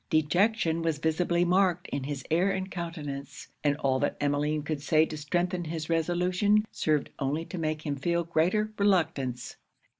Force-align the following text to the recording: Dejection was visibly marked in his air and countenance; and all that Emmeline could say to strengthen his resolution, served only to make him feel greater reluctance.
Dejection 0.09 0.81
was 0.81 0.97
visibly 0.97 1.45
marked 1.45 1.87
in 1.89 2.05
his 2.05 2.23
air 2.31 2.49
and 2.49 2.71
countenance; 2.71 3.49
and 3.63 3.75
all 3.77 3.99
that 3.99 4.17
Emmeline 4.19 4.63
could 4.63 4.81
say 4.81 5.05
to 5.05 5.15
strengthen 5.15 5.65
his 5.65 5.91
resolution, 5.91 6.65
served 6.71 7.11
only 7.19 7.45
to 7.45 7.59
make 7.59 7.85
him 7.85 7.95
feel 7.95 8.23
greater 8.23 8.71
reluctance. 8.79 9.57